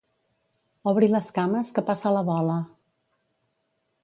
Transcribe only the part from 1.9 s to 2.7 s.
passa la bola.